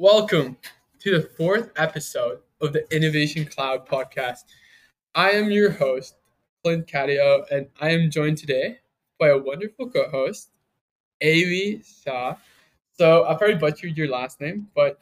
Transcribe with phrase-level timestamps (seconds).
[0.00, 0.58] Welcome
[1.00, 4.44] to the fourth episode of the Innovation Clout podcast.
[5.12, 6.14] I am your host,
[6.62, 8.78] Clint Cadio, and I am joined today
[9.18, 10.50] by a wonderful co host,
[11.20, 12.36] Amy Shah.
[12.92, 15.00] So I probably butchered your last name, but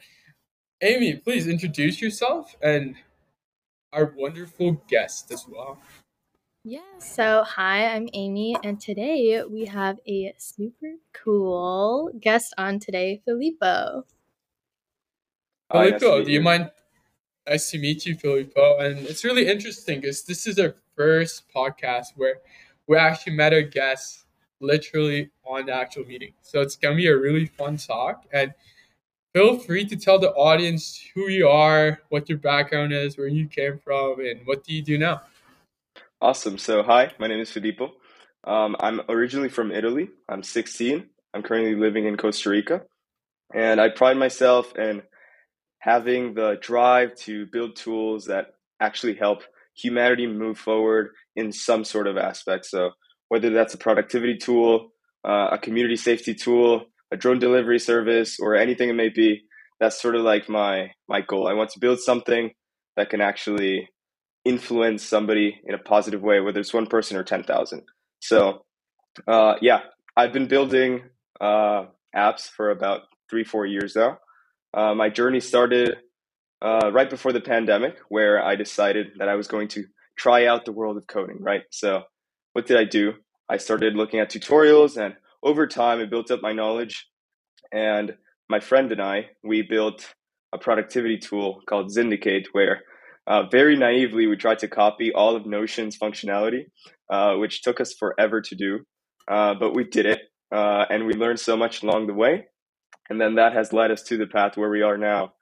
[0.81, 2.95] Amy, please introduce yourself and
[3.93, 5.77] our wonderful guest as well.
[6.63, 13.21] Yeah, so hi, I'm Amy, and today we have a super cool guest on today,
[13.23, 14.03] Filippo.
[15.71, 16.71] Filippo, do you mind?
[17.47, 18.79] Nice to meet you, Filippo.
[18.79, 22.35] And it's really interesting because this is our first podcast where
[22.87, 24.25] we actually met our guests
[24.59, 26.33] literally on the actual meeting.
[26.41, 28.25] So it's gonna be a really fun talk.
[28.31, 28.53] And
[29.33, 33.47] feel free to tell the audience who you are, what your background is, where you
[33.47, 35.21] came from, and what do you do now.
[36.21, 36.57] Awesome.
[36.57, 37.93] So, hi, my name is Filippo.
[38.45, 40.09] Um, I'm originally from Italy.
[40.29, 41.05] I'm 16.
[41.33, 42.81] I'm currently living in Costa Rica.
[43.53, 45.03] And I pride myself in
[45.87, 48.47] having the drive to build tools that
[48.81, 49.41] actually help
[49.73, 52.65] humanity move forward in some sort of aspect.
[52.65, 52.91] So,
[53.29, 54.91] whether that's a productivity tool,
[55.27, 59.43] uh, a community safety tool, a drone delivery service, or anything it may be,
[59.79, 61.47] that's sort of like my my goal.
[61.47, 62.51] I want to build something
[62.97, 63.87] that can actually
[64.43, 67.81] influence somebody in a positive way, whether it's one person or 10,000.
[68.19, 68.65] So,
[69.27, 69.81] uh, yeah,
[70.15, 71.03] I've been building
[71.39, 71.85] uh,
[72.15, 74.19] apps for about three, four years now.
[74.77, 75.97] Uh, my journey started
[76.61, 79.85] uh, right before the pandemic, where I decided that I was going to
[80.17, 81.63] try out the world of coding, right?
[81.71, 82.03] So,
[82.53, 83.13] what did I do?
[83.49, 87.07] I started looking at tutorials, and over time, I built up my knowledge.
[87.71, 88.17] And
[88.49, 90.13] my friend and I, we built
[90.53, 92.83] a productivity tool called Zindicate, where
[93.25, 96.65] uh, very naively, we tried to copy all of Notion's functionality,
[97.09, 98.81] uh, which took us forever to do,
[99.27, 102.45] uh, but we did it, uh, and we learned so much along the way,
[103.09, 105.33] and then that has led us to the path where we are now.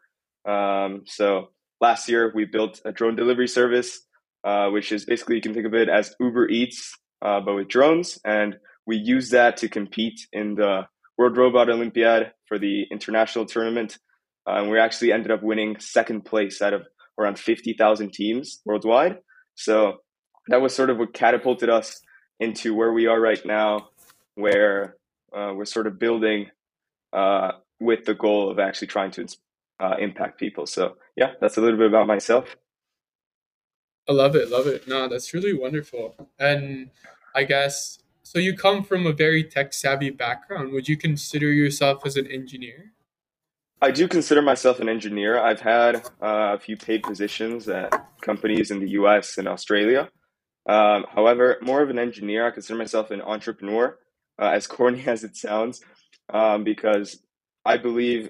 [0.48, 1.50] Um, so
[1.82, 4.02] last year, we built a drone delivery service,
[4.44, 7.68] uh, which is basically you can think of it as Uber Eats, uh, but with
[7.68, 10.84] drones, and we use that to compete in the
[11.18, 13.98] World Robot Olympiad for the international tournament.
[14.48, 16.84] and we actually ended up winning second place out of
[17.18, 19.18] around 50,000 teams worldwide.
[19.56, 19.98] So
[20.50, 22.00] that was sort of what catapulted us
[22.40, 23.90] into where we are right now,
[24.36, 24.98] where
[25.36, 26.52] uh, we're sort of building
[27.14, 29.28] uh, with the goal of actually trying to
[29.80, 30.66] uh, impact people.
[30.66, 32.56] So yeah, that's a little bit about myself.
[34.08, 34.88] I love it, love it.
[34.88, 36.30] No, that's really wonderful.
[36.40, 36.92] And
[37.36, 38.38] I guess so.
[38.40, 40.72] You come from a very tech savvy background.
[40.74, 42.94] Would you consider yourself as an engineer?
[43.82, 45.40] I do consider myself an engineer.
[45.40, 50.10] I've had uh, a few paid positions at companies in the US and Australia.
[50.68, 53.98] Um, however, more of an engineer, I consider myself an entrepreneur,
[54.40, 55.82] uh, as corny as it sounds,
[56.34, 57.20] um, because
[57.66, 58.30] I believe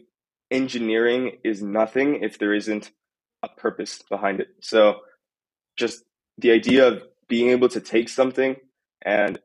[0.52, 2.92] engineering is nothing if there isn't
[3.44, 4.48] a purpose behind it.
[4.62, 5.02] So,
[5.78, 6.04] just
[6.38, 8.56] the idea of being able to take something
[9.04, 9.40] and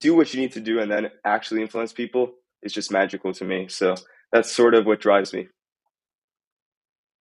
[0.00, 2.32] do what you need to do and then actually influence people
[2.62, 3.68] is just magical to me.
[3.68, 3.94] So,
[4.32, 5.48] that's sort of what drives me.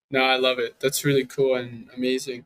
[0.10, 0.80] No, I love it.
[0.80, 2.46] That's really cool and amazing.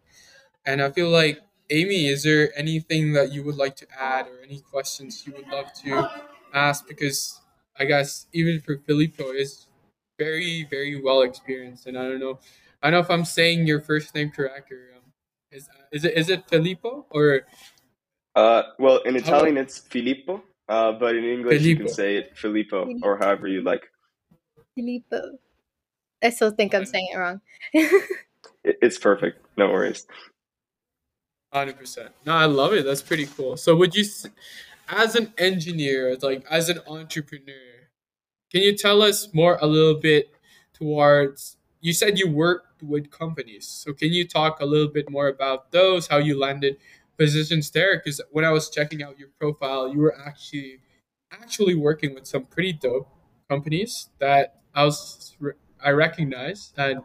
[0.66, 4.42] And I feel like Amy, is there anything that you would like to add or
[4.44, 6.10] any questions you would love to
[6.54, 6.88] ask?
[6.88, 7.41] Because
[7.82, 9.66] I guess even for Filippo is
[10.20, 11.88] very, very well experienced.
[11.88, 12.38] And I don't know,
[12.82, 15.02] I don't know if I'm saying your first name correct or um,
[15.52, 17.42] is is it is it Filippo or?
[18.36, 21.70] Uh, well, in Italian it's Filippo, uh, but in English Filippo.
[21.70, 23.90] you can say it Filippo or however you like.
[24.76, 25.40] Filippo.
[26.24, 27.42] I still think I'm saying it wrong.
[28.64, 29.44] it's perfect.
[29.58, 30.06] No worries.
[31.52, 32.12] Hundred percent.
[32.28, 32.86] No, I love it.
[32.86, 33.58] That's pretty cool.
[33.58, 34.06] So, would you,
[34.88, 37.71] as an engineer, like as an entrepreneur,
[38.52, 40.30] can you tell us more a little bit
[40.74, 41.58] towards?
[41.80, 45.72] You said you worked with companies, so can you talk a little bit more about
[45.72, 46.08] those?
[46.08, 46.78] How you landed
[47.18, 47.98] positions there?
[47.98, 50.80] Because when I was checking out your profile, you were actually
[51.32, 53.08] actually working with some pretty dope
[53.50, 55.36] companies that I was
[55.84, 56.74] I recognize.
[56.78, 57.02] And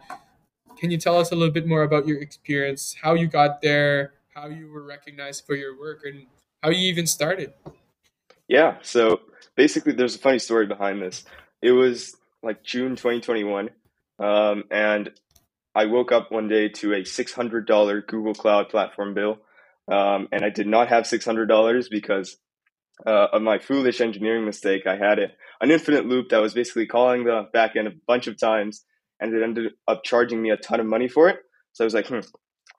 [0.77, 4.15] can you tell us a little bit more about your experience, how you got there,
[4.35, 6.27] how you were recognized for your work, and
[6.63, 7.53] how you even started?
[8.49, 8.77] Yeah.
[8.83, 9.21] So
[9.57, 11.25] basically, there's a funny story behind this.
[11.63, 13.71] It was like June 2021,
[14.19, 15.11] um, and
[15.75, 19.39] I woke up one day to a $600 Google Cloud platform bill.
[19.91, 22.39] Um, and I did not have $600 because
[23.07, 25.27] uh, of my foolish engineering mistake, I had a,
[25.61, 28.85] an infinite loop that was basically calling the backend a bunch of times,
[29.21, 31.41] and it ended up charging me a ton of money for it.
[31.73, 32.21] So I was like, hmm,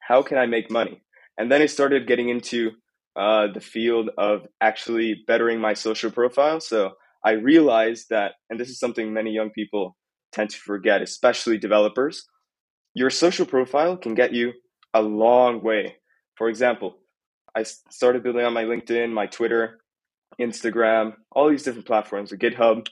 [0.02, 1.02] how can I make money?
[1.38, 2.72] And then I started getting into
[3.18, 6.60] uh, the field of actually bettering my social profile.
[6.60, 6.94] So
[7.26, 9.98] I realized that, and this is something many young people
[10.32, 12.26] tend to forget, especially developers.
[12.94, 14.54] Your social profile can get you
[14.94, 15.96] a long way.
[16.36, 16.98] For example,
[17.56, 19.80] I started building on my LinkedIn, my Twitter,
[20.40, 22.88] Instagram, all these different platforms, GitHub,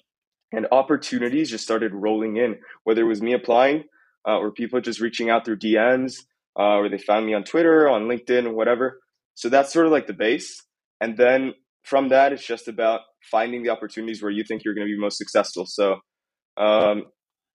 [0.51, 2.57] and opportunities just started rolling in.
[2.83, 3.83] Whether it was me applying
[4.27, 6.23] uh, or people just reaching out through DMs,
[6.57, 9.01] uh, or they found me on Twitter, on LinkedIn, whatever.
[9.35, 10.63] So that's sort of like the base.
[10.99, 11.53] And then
[11.83, 14.99] from that, it's just about finding the opportunities where you think you're going to be
[14.99, 15.65] most successful.
[15.65, 15.99] So
[16.57, 17.03] um,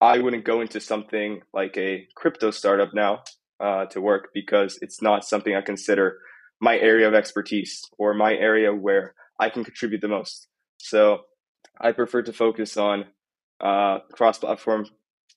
[0.00, 3.22] I wouldn't go into something like a crypto startup now
[3.60, 6.18] uh, to work because it's not something I consider
[6.60, 10.48] my area of expertise or my area where I can contribute the most.
[10.78, 11.20] So
[11.80, 13.06] I prefer to focus on
[13.60, 14.86] uh, cross-platform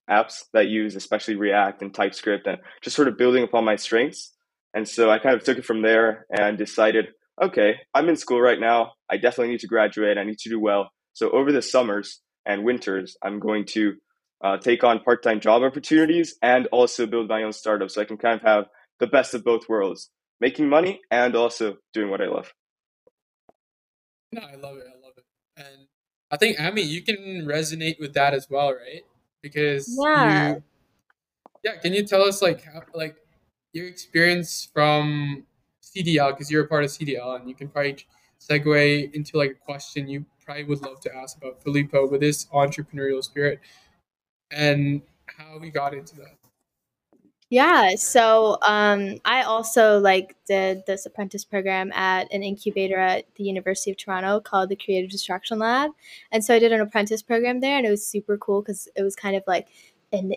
[0.10, 4.32] apps that use especially React and TypeScript and just sort of building upon my strengths.
[4.74, 7.10] And so I kind of took it from there and decided,
[7.42, 8.94] okay, I'm in school right now.
[9.10, 10.18] I definitely need to graduate.
[10.18, 10.90] I need to do well.
[11.14, 13.94] So over the summers and winters, I'm going to
[14.44, 18.18] uh, take on part-time job opportunities and also build my own startup so I can
[18.18, 18.66] kind of have
[19.00, 20.10] the best of both worlds,
[20.42, 22.54] making money and also doing what I love.
[24.32, 24.86] No, I love it.
[24.88, 25.26] I love it.
[25.58, 25.88] And
[26.32, 29.04] I think Amy, you can resonate with that as well, right?
[29.42, 30.56] Because Yeah.
[30.56, 30.64] you
[31.64, 33.18] yeah, can you tell us like how like
[33.74, 35.46] your experience from
[35.82, 37.98] CDL because you're a part of CDL and you can probably
[38.40, 42.46] segue into like a question you probably would love to ask about Filippo with his
[42.54, 43.60] entrepreneurial spirit
[44.52, 45.02] and
[45.38, 46.38] how we got into that.
[47.50, 53.44] Yeah, so um, I also like did this apprentice program at an incubator at the
[53.44, 55.92] University of Toronto called the Creative Destruction Lab,
[56.32, 59.04] and so I did an apprentice program there, and it was super cool because it
[59.04, 59.68] was kind of like
[60.12, 60.34] an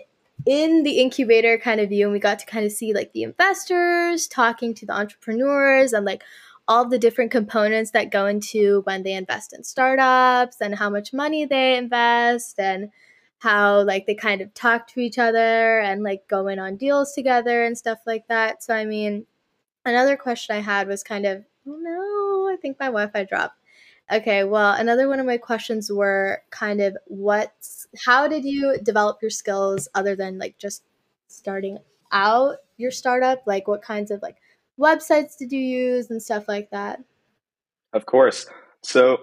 [0.47, 3.23] in the incubator kind of view, and we got to kind of see like the
[3.23, 6.23] investors talking to the entrepreneurs and like
[6.69, 11.11] all the different components that go into when they invest in startups and how much
[11.13, 12.89] money they invest and
[13.39, 17.13] how like they kind of talk to each other and like go in on deals
[17.13, 18.63] together and stuff like that.
[18.63, 19.25] So I mean,
[19.85, 23.56] another question I had was kind of, oh no, I think my Wi-Fi dropped.
[24.11, 29.21] Okay, well, another one of my questions were kind of what's how did you develop
[29.21, 30.83] your skills other than like just
[31.27, 31.77] starting
[32.11, 33.43] out your startup?
[33.45, 34.37] Like what kinds of like
[34.79, 37.01] websites did you use and stuff like that?
[37.93, 38.45] Of course.
[38.83, 39.17] So.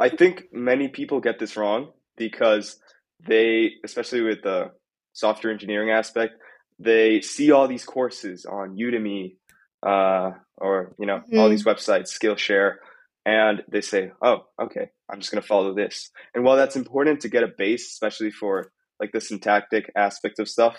[0.00, 2.78] I think many people get this wrong because
[3.26, 4.70] they, especially with the
[5.14, 6.34] software engineering aspect,
[6.78, 9.36] they see all these courses on Udemy
[9.82, 11.50] uh, or you know all Mhm.
[11.50, 12.76] these websites, Skillshare,
[13.24, 17.20] and they say, "Oh, okay, I'm just going to follow this." And while that's important
[17.20, 20.76] to get a base, especially for like the syntactic aspect of stuff,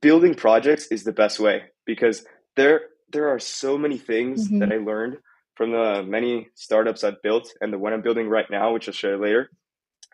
[0.00, 2.24] building projects is the best way because
[2.56, 2.82] there
[3.12, 4.60] there are so many things Mhm.
[4.60, 5.18] that I learned
[5.54, 8.94] from the many startups I've built and the one I'm building right now, which I'll
[8.94, 9.50] share later.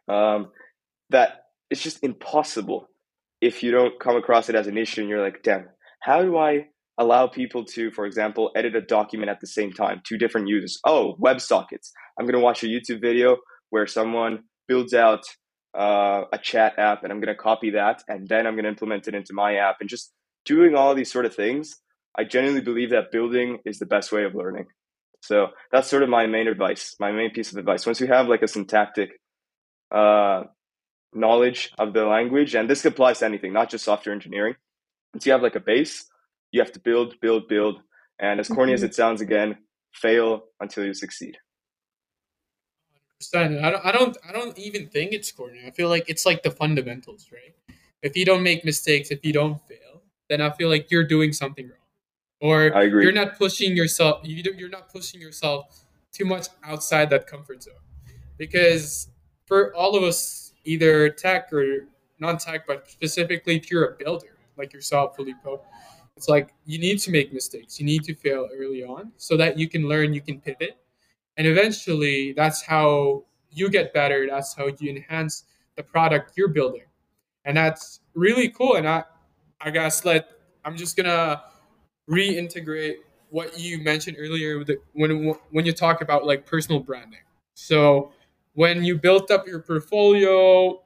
[0.08, 0.50] Um,
[1.10, 2.88] that it's just impossible
[3.40, 5.68] if you don't come across it as an issue and you're like, damn,
[6.00, 10.02] how do I allow people to, for example, edit a document at the same time,
[10.06, 10.78] two different users?
[10.84, 11.90] Oh, WebSockets.
[12.18, 13.38] I'm going to watch a YouTube video
[13.70, 15.22] where someone builds out
[15.78, 18.70] uh, a chat app and I'm going to copy that and then I'm going to
[18.70, 20.12] implement it into my app and just
[20.44, 21.76] doing all these sort of things.
[22.16, 24.66] I genuinely believe that building is the best way of learning.
[25.22, 27.86] So that's sort of my main advice, my main piece of advice.
[27.86, 29.10] Once you have like a syntactic
[29.94, 30.44] uh,
[31.12, 34.54] knowledge of the language, and this applies to anything, not just software engineering.
[35.12, 36.06] Once you have like a base,
[36.52, 37.82] you have to build, build, build.
[38.18, 38.86] And as corny as Mhm.
[38.86, 39.58] it sounds, again,
[39.92, 41.38] fail until you succeed.
[43.20, 43.66] understand.
[43.66, 45.60] I don't, I don't, I don't even think it's corny.
[45.66, 47.52] I feel like it's like the fundamentals, right?
[48.00, 51.32] If you don't make mistakes, if you don't fail, then I feel like you're doing
[51.32, 51.88] something wrong,
[52.40, 53.02] or I agree.
[53.02, 54.20] you're not pushing yourself.
[54.22, 57.74] You do, you're not pushing yourself too much outside that comfort zone,
[58.36, 59.08] because
[59.46, 61.88] for all of us, either tech or
[62.20, 65.60] non-tech, but specifically if you're a builder like yourself, Filippo,
[66.18, 67.78] it's like you need to make mistakes.
[67.78, 70.76] You need to fail early on so that you can learn, you can pivot,
[71.36, 74.26] and eventually that's how you get better.
[74.28, 75.44] That's how you enhance
[75.76, 76.88] the product you're building.
[77.44, 78.74] And that's really cool.
[78.74, 79.04] And i
[79.60, 80.28] i guess let
[80.64, 81.42] i'm just gonna
[82.08, 82.96] reintegrate
[83.30, 85.10] what you mentioned earlier the, when
[85.50, 87.26] when you talk about like personal branding.
[87.54, 88.10] So
[88.54, 90.82] when you built up your portfolio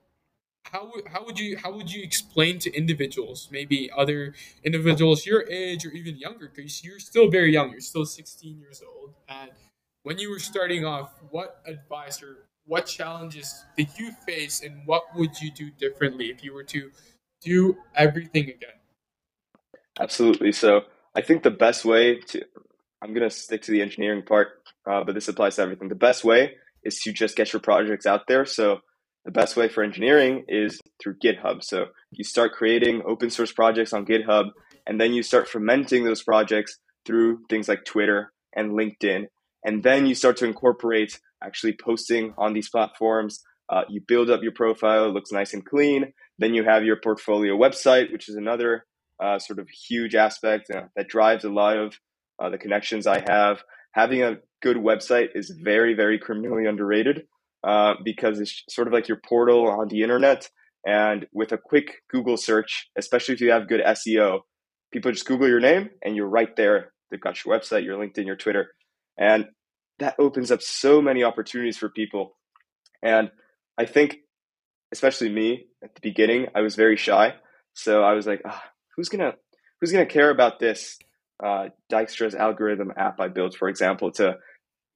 [0.64, 5.45] how would how would you how would you explain to individuals maybe other individuals your
[5.50, 9.50] age or even younger because you're still very young you're still 16 years old and
[10.04, 15.02] when you were starting off what advice or what challenges did you face and what
[15.16, 16.90] would you do differently if you were to
[17.42, 18.78] do everything again
[20.00, 20.52] Absolutely.
[20.52, 20.83] So
[21.14, 22.45] I think the best way to,
[23.02, 24.49] I'm going to stick to the engineering part,
[24.87, 25.88] uh, but this applies to everything.
[25.88, 28.47] The best way is to just get your projects out there.
[28.47, 28.81] So
[29.25, 31.62] the best way for engineering is through GitHub.
[31.62, 34.50] So you start creating open source projects on GitHub,
[34.87, 39.26] and then you start fermenting those projects through things like Twitter and LinkedIn.
[39.64, 43.43] And then you start to incorporate actually posting on these platforms.
[43.69, 46.12] Uh, you build up your profile, it looks nice and clean.
[46.38, 48.87] Then you have your portfolio website, which is another
[49.21, 51.99] uh, sort of huge aspect uh, that drives a lot of
[52.41, 53.62] uh, the connections I have.
[53.93, 57.26] Having a good website is very, very criminally underrated
[57.64, 60.49] uh, because it's sort of like your portal on the internet.
[60.87, 64.40] And with a quick Google search, especially if you have good SEO,
[64.92, 66.92] people just Google your name and you're right there.
[67.11, 68.69] They've got your website, your LinkedIn, your Twitter.
[69.19, 69.47] And
[69.99, 72.37] that opens up so many opportunities for people.
[73.02, 73.31] And
[73.78, 74.19] I think,
[74.92, 77.35] especially me at the beginning, I was very shy.
[77.75, 78.61] So I was like, oh,
[78.97, 79.35] who's gonna
[79.81, 80.99] who's gonna care about this
[81.42, 84.37] uh, Dijkstra's algorithm app I built, for example, to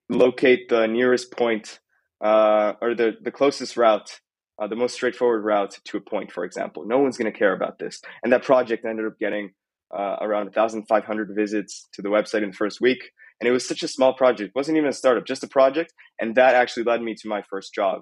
[0.09, 1.81] locate the nearest point
[2.23, 4.21] uh, or the, the closest route,
[4.61, 6.85] uh, the most straightforward route to a point, for example.
[6.87, 8.01] No one's going to care about this.
[8.23, 9.51] And that project ended up getting
[9.97, 13.11] uh, around 1,500 visits to the website in the first week.
[13.41, 15.93] And it was such a small project, it wasn't even a startup, just a project.
[16.19, 18.01] And that actually led me to my first job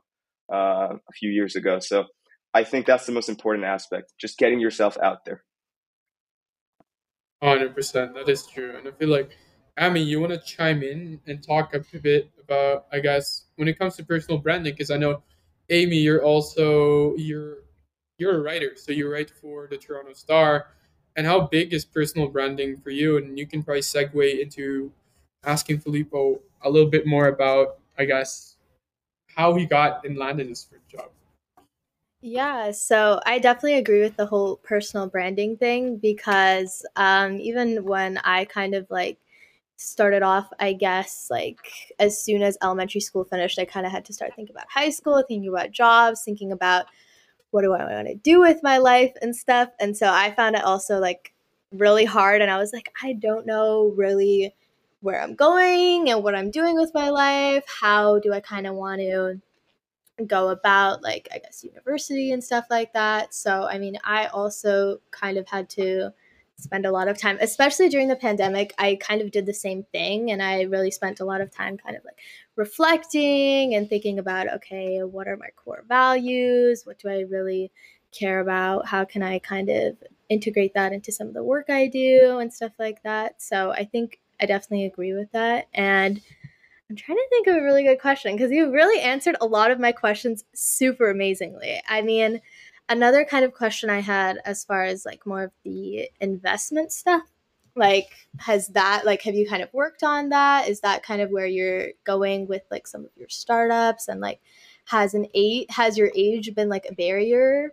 [0.52, 1.80] uh, a few years ago.
[1.80, 2.04] So
[2.52, 5.42] I think that's the most important aspect, just getting yourself out there.
[7.42, 8.14] 100%.
[8.14, 8.76] That is true.
[8.78, 9.36] And I feel like
[9.78, 13.78] Amy, you want to chime in and talk a bit about, I guess, when it
[13.78, 14.72] comes to personal branding?
[14.72, 15.22] Because I know,
[15.70, 17.58] Amy, you're also you're
[18.18, 20.68] you're a writer, so you write for the Toronto Star.
[21.16, 23.18] And how big is personal branding for you?
[23.18, 24.92] And you can probably segue into
[25.44, 28.56] asking Filippo a little bit more about, I guess,
[29.28, 31.10] how he got and landed his first job.
[32.20, 38.18] Yeah, so I definitely agree with the whole personal branding thing because um, even when
[38.18, 39.18] I kind of like
[39.76, 41.58] started off, I guess, like
[41.98, 44.90] as soon as elementary school finished, I kind of had to start thinking about high
[44.90, 46.86] school, thinking about jobs, thinking about
[47.50, 49.68] what do I want to do with my life and stuff.
[49.80, 51.32] And so I found it also like
[51.72, 52.42] really hard.
[52.42, 54.54] And I was like, I don't know really
[55.00, 57.64] where I'm going and what I'm doing with my life.
[57.80, 59.40] How do I kind of want to
[60.26, 63.34] go about, like, I guess, university and stuff like that.
[63.34, 66.12] So, I mean, I also kind of had to
[66.56, 68.72] spend a lot of time, especially during the pandemic.
[68.78, 71.76] I kind of did the same thing and I really spent a lot of time
[71.76, 72.18] kind of like
[72.56, 76.82] reflecting and thinking about okay, what are my core values?
[76.84, 77.70] What do I really
[78.12, 78.86] care about?
[78.86, 79.96] How can I kind of
[80.28, 83.42] integrate that into some of the work I do and stuff like that?
[83.42, 85.66] So I think I definitely agree with that.
[85.74, 86.20] And
[86.90, 89.70] I'm trying to think of a really good question because you really answered a lot
[89.70, 91.80] of my questions super amazingly.
[91.88, 92.40] I mean,
[92.88, 97.22] another kind of question I had as far as like more of the investment stuff
[97.76, 100.68] like has that like have you kind of worked on that?
[100.68, 104.40] Is that kind of where you're going with like some of your startups and like
[104.86, 107.72] has an eight has your age been like a barrier?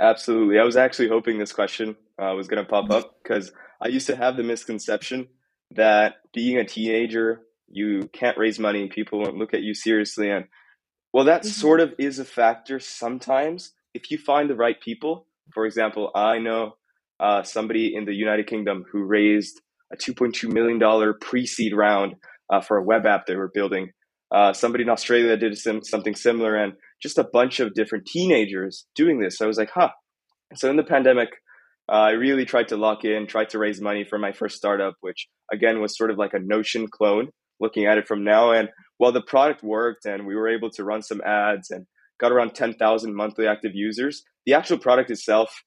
[0.00, 0.58] Absolutely.
[0.58, 4.06] I was actually hoping this question uh, was going to pop up because i used
[4.06, 5.28] to have the misconception
[5.70, 10.30] that being a teenager you can't raise money and people won't look at you seriously
[10.30, 10.46] and
[11.12, 11.50] well that mm-hmm.
[11.50, 16.38] sort of is a factor sometimes if you find the right people, for example, I
[16.38, 16.76] know
[17.18, 19.60] uh, somebody in the United Kingdom who raised
[19.92, 20.78] a $2.2 million
[21.20, 22.14] pre seed round
[22.48, 23.90] uh, for a web app they were building.
[24.30, 28.86] Uh, somebody in Australia did some, something similar, and just a bunch of different teenagers
[28.94, 29.38] doing this.
[29.38, 29.90] So I was like, huh.
[30.54, 31.30] So in the pandemic,
[31.90, 34.94] uh, I really tried to lock in, tried to raise money for my first startup,
[35.00, 38.52] which again was sort of like a Notion clone, looking at it from now.
[38.52, 41.86] And while the product worked and we were able to run some ads and
[42.20, 44.24] got around 10,000 monthly active users.
[44.46, 45.62] The actual product itself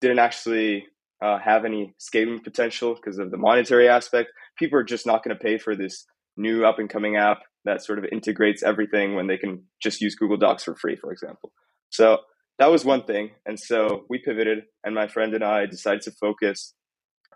[0.00, 0.86] didn't actually
[1.22, 4.30] uh, have any scaling potential because of the monetary aspect.
[4.58, 6.04] People are just not going to pay for this
[6.36, 10.14] new up and coming app that sort of integrates everything when they can just use
[10.14, 11.52] Google Docs for free, for example.
[11.90, 12.18] So
[12.58, 13.30] that was one thing.
[13.46, 16.74] And so we pivoted, and my friend and I decided to focus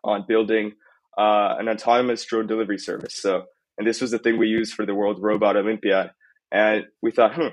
[0.03, 0.73] on building
[1.17, 3.15] uh, an autonomous drone delivery service.
[3.17, 3.45] So,
[3.79, 6.11] and this was the thing we used for the World Robot Olympiad.
[6.53, 7.49] And we thought, hmm,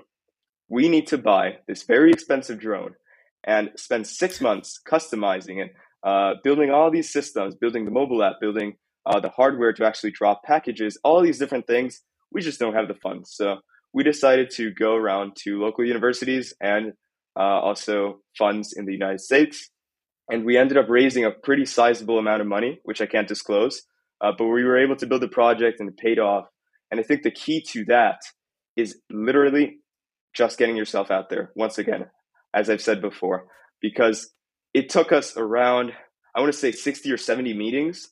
[0.74, 2.96] we need to buy this very expensive drone
[3.44, 5.72] and spend six months customizing it,
[6.04, 8.74] uh, building all these systems, building the mobile app, building
[9.06, 12.02] uh, the hardware to actually drop packages, all these different things.
[12.32, 13.36] We just don't have the funds.
[13.36, 13.58] So
[13.94, 16.94] we decided to go around to local universities and
[17.40, 19.70] uh, also funds in the United States.
[20.32, 23.84] And we ended up raising a pretty sizable amount of money, which I can't disclose.
[24.22, 26.46] Uh, but we were able to build a project and it paid off.
[26.90, 28.22] And I think the key to that
[28.76, 29.83] is literally
[30.34, 32.06] just getting yourself out there once again,
[32.54, 33.46] as I've said before,
[33.82, 34.32] because
[34.74, 35.92] it took us around,
[36.36, 38.10] I want to say 60 or 70 meetings.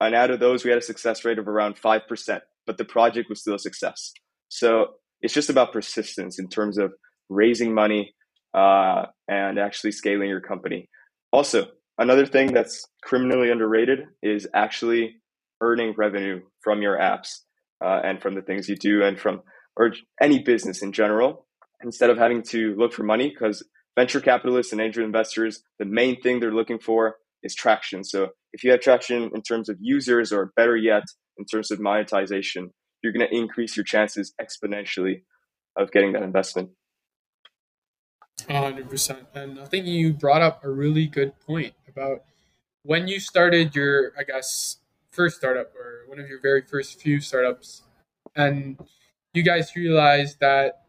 [0.00, 3.28] And out of those, we had a success rate of around 5%, but the project
[3.28, 4.12] was still a success.
[4.48, 6.92] So it's just about persistence in terms of
[7.28, 8.14] raising money,
[8.54, 10.88] uh, and actually scaling your company.
[11.32, 15.16] Also, another thing that's criminally underrated is actually
[15.60, 17.38] earning revenue from your apps
[17.82, 19.40] uh, and from the things you do and from
[19.76, 21.46] or any business in general
[21.82, 23.62] instead of having to look for money because
[23.96, 28.04] venture capitalists and angel investors the main thing they're looking for is traction.
[28.04, 31.04] So if you have traction in terms of users or better yet
[31.38, 32.70] in terms of monetization
[33.02, 35.22] you're going to increase your chances exponentially
[35.76, 36.70] of getting that investment.
[38.48, 42.24] 100% and i think you brought up a really good point about
[42.82, 44.78] when you started your i guess
[45.10, 47.82] first startup or one of your very first few startups
[48.34, 48.78] and
[49.34, 50.81] you guys realized that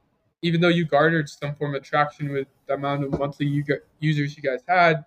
[0.44, 3.64] even though you garnered some form of traction with the amount of monthly
[4.00, 5.04] users you guys had,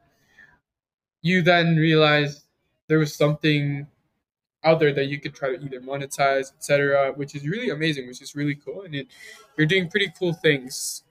[1.23, 2.45] you then realized
[2.89, 3.87] there was something
[4.65, 8.21] out there that you could try to either monetize, etc., which is really amazing, which
[8.21, 9.07] is really cool, and it,
[9.57, 11.05] you're doing pretty cool things.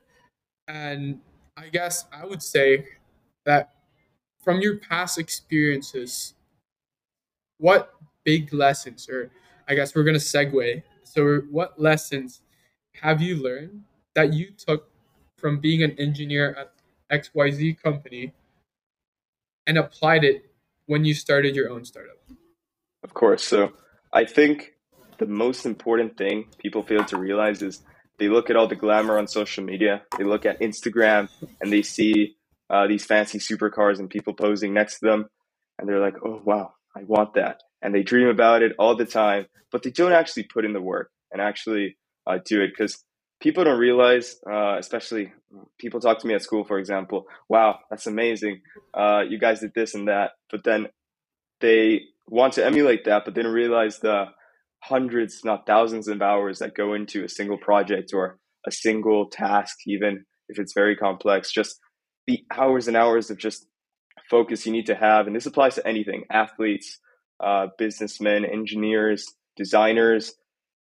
[0.67, 1.19] And
[1.55, 2.85] I guess I would say
[3.45, 3.75] that
[4.43, 6.33] from your past experiences,
[7.57, 7.93] what
[8.25, 9.31] big lessons, or
[9.67, 12.41] I guess we're gonna segue so, what lessons
[13.01, 13.83] have you learned
[14.15, 14.89] that you took
[15.37, 16.71] from being an engineer at
[17.11, 18.33] XYZ company
[19.67, 20.49] and applied it
[20.87, 22.17] when you started your own startup?
[23.03, 23.43] Of course.
[23.43, 23.73] So,
[24.11, 24.73] I think
[25.17, 27.81] the most important thing people fail to realize is
[28.17, 31.29] they look at all the glamour on social media, they look at Instagram,
[31.61, 32.35] and they see
[32.69, 35.27] uh, these fancy supercars and people posing next to them,
[35.77, 37.61] and they're like, oh, wow, I want that.
[37.81, 40.81] And they dream about it all the time, but they don't actually put in the
[40.81, 43.03] work and actually uh, do it because
[43.41, 45.31] people don't realize, uh, especially
[45.79, 48.61] people talk to me at school, for example, wow, that's amazing.
[48.93, 50.31] Uh, you guys did this and that.
[50.51, 50.87] But then
[51.61, 54.25] they want to emulate that, but they don't realize the
[54.83, 59.75] hundreds, not thousands of hours that go into a single project or a single task,
[59.87, 61.51] even if it's very complex.
[61.51, 61.79] Just
[62.27, 63.67] the hours and hours of just
[64.29, 65.27] focus you need to have.
[65.27, 66.99] And this applies to anything athletes,
[67.43, 70.33] uh, businessmen, engineers, designers,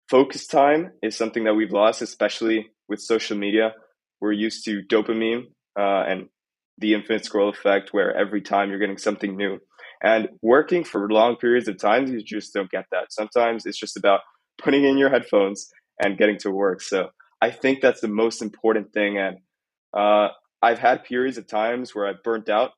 [0.09, 3.73] focus time is something that we've lost, especially with social media.
[4.21, 6.29] We're used to dopamine uh, and
[6.77, 9.59] the infinite scroll effect, where every time you're getting something new.
[10.03, 13.11] And working for long periods of time, you just don't get that.
[13.11, 14.21] Sometimes it's just about
[14.61, 15.69] putting in your headphones
[16.03, 16.81] and getting to work.
[16.81, 17.09] So
[17.41, 19.17] I think that's the most important thing.
[19.17, 19.37] And
[19.95, 20.29] uh,
[20.61, 22.71] I've had periods of times where I've burnt out,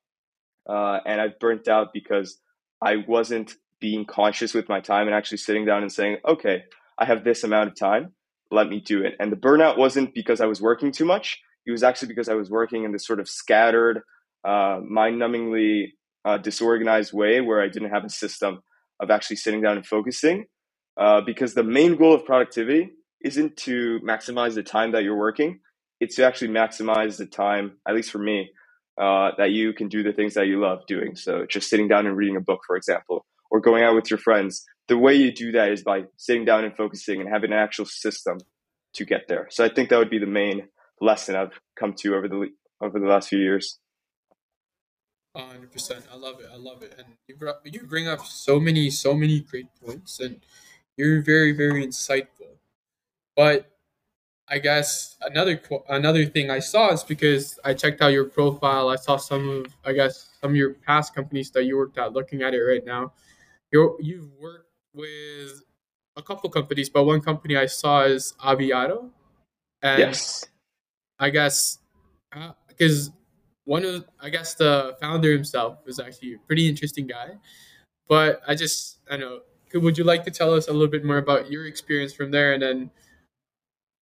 [0.68, 2.40] uh, and I've burnt out because
[2.82, 6.64] I wasn't being conscious with my time and actually sitting down and saying, okay,
[7.00, 8.14] I have this amount of time,
[8.52, 9.16] let me do it.
[9.20, 11.40] And the burnout wasn't because I was working too much.
[11.66, 14.02] It was actually because I was working in this sort of scattered,
[14.44, 15.92] uh, mind numbingly
[16.26, 18.62] uh, disorganized way where I didn't have a system
[19.00, 20.46] of actually sitting down and focusing.
[20.98, 22.92] Uh, because the main goal of productivity
[23.24, 25.60] isn't to maximize the time that you're working,
[26.02, 28.50] it's to actually maximize the time, at least for me,
[29.00, 31.16] uh, that you can do the things that you love doing.
[31.16, 34.20] So just sitting down and reading a book, for example, or going out with your
[34.20, 34.66] friends.
[34.90, 37.86] The way you do that is by sitting down and focusing and having an actual
[37.86, 38.40] system
[38.94, 39.48] to get there.
[39.52, 40.68] So I think that would be the main
[41.00, 42.50] lesson I've come to over the
[42.82, 43.80] over the last few years.
[45.36, 46.06] Hundred percent.
[46.12, 46.48] I love it.
[46.52, 46.96] I love it.
[46.98, 50.42] And you brought, you bring up so many so many great points, and
[50.98, 52.58] you're very very insightful.
[53.36, 53.72] But
[54.48, 58.90] I guess another another thing I saw is because I checked out your profile.
[58.90, 62.14] I saw some of I guess some of your past companies that you worked at.
[62.14, 63.14] Looking at it right now,
[63.72, 65.64] you you've worked with
[66.16, 69.10] a couple companies, but one company I saw is Aviato.
[69.82, 70.46] And yes.
[71.20, 71.80] I guess
[72.68, 73.12] because uh,
[73.66, 77.30] one of I guess the founder himself was actually a pretty interesting guy.
[78.08, 79.42] But I just I know.
[79.70, 82.32] Could, would you like to tell us a little bit more about your experience from
[82.32, 82.92] there, and then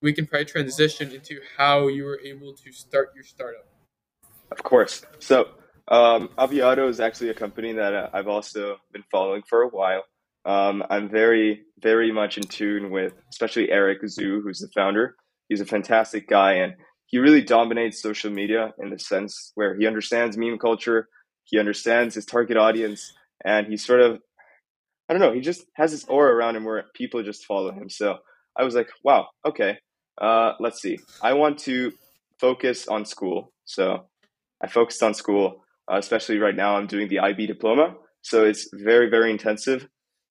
[0.02, 3.68] we can probably transition into how you were able to start your startup?
[4.52, 5.04] Of course.
[5.20, 5.50] So
[5.90, 10.04] um, Aviato is actually a company that uh, I've also been following for a while.
[10.48, 15.16] Um, I'm very, very much in tune with, especially Eric Zhu, who's the founder.
[15.50, 16.74] He's a fantastic guy, and
[17.08, 21.10] he really dominates social media in the sense where he understands meme culture,
[21.44, 24.20] he understands his target audience, and he sort of,
[25.10, 27.90] I don't know, he just has this aura around him where people just follow him.
[27.90, 28.18] So
[28.58, 29.78] I was like, wow, okay,
[30.22, 30.98] uh, let's see.
[31.22, 31.92] I want to
[32.40, 33.52] focus on school.
[33.66, 34.08] So
[34.64, 35.64] I focused on school.
[35.90, 39.88] Uh, especially right now, I'm doing the IB diploma, so it's very very intensive.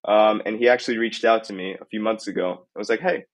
[0.06, 2.66] Um, and he actually reached out to me a few months ago.
[2.76, 3.24] I was like, "Hey,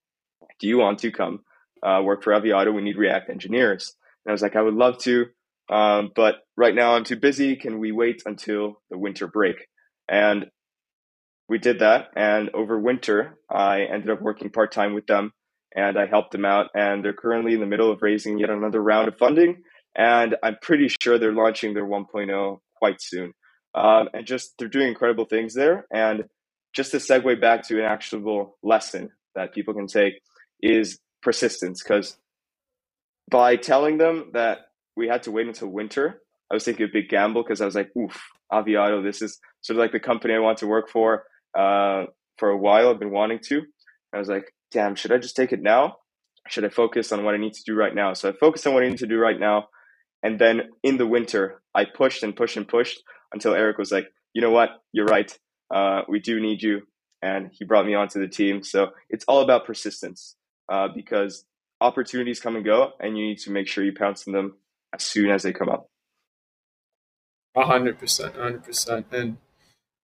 [0.61, 1.41] do you want to come
[1.83, 2.75] uh, work for Aviato?
[2.75, 5.27] We need React engineers." And I was like, "I would love to,
[5.71, 7.57] um, but right now I'm too busy.
[7.57, 9.67] Can we wait until the winter break?"
[10.09, 10.47] And
[11.49, 12.09] we did that.
[12.17, 15.33] And over winter, I ended up working part time with them.
[15.77, 16.69] and I helped them out.
[16.75, 19.63] And they're currently in the middle of raising yet another round of funding.
[19.97, 23.33] And I'm pretty sure they're launching their 1.0 quite soon.
[23.75, 25.87] Um, and just they're doing incredible things there.
[25.93, 26.25] And
[26.75, 30.15] just to segue back to an actionable lesson that people can take
[30.63, 31.83] is persistence.
[31.83, 32.17] Because
[33.31, 34.59] by telling them that
[34.97, 37.75] we had to wait until winter, I was taking a big gamble because I was
[37.75, 38.21] like, oof,
[38.53, 41.25] Aviato, this is sort of like the company I want to work for
[41.59, 42.05] uh,
[42.37, 42.91] for a while.
[42.91, 43.63] I've been wanting to.
[44.15, 45.97] I was like, damn, should I just take it now?
[46.49, 48.13] Should I focus on what I need to do right now?
[48.15, 49.69] So I focused on what I need to do right now.
[50.23, 54.07] And then in the winter, I pushed and pushed and pushed until Eric was like,
[54.35, 54.71] you know what?
[54.93, 55.37] You're right.
[55.73, 56.83] Uh, we do need you.
[57.23, 58.63] And he brought me onto the team.
[58.63, 60.37] So it's all about persistence
[60.69, 61.45] uh, because
[61.81, 64.57] opportunities come and go, and you need to make sure you pounce on them
[64.93, 65.87] as soon as they come up.
[67.57, 69.07] A hundred percent, hundred percent.
[69.13, 69.37] And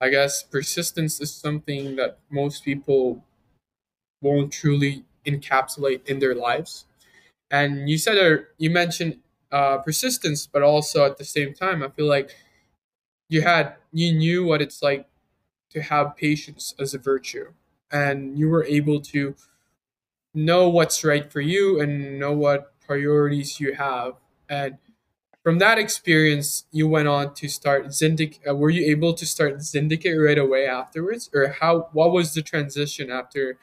[0.00, 3.24] I guess persistence is something that most people
[4.22, 6.84] won't truly encapsulate in their lives.
[7.50, 9.18] And you said, or you mentioned
[9.50, 12.36] uh, persistence, but also at the same time, I feel like
[13.28, 15.06] you had, you knew what it's like
[15.78, 17.52] to have patience as a virtue,
[17.90, 19.34] and you were able to
[20.34, 24.14] know what's right for you and know what priorities you have.
[24.48, 24.78] And
[25.42, 28.40] from that experience, you went on to start Zindic.
[28.48, 31.88] Uh, were you able to start Zindicate right away afterwards, or how?
[31.92, 33.58] What was the transition after?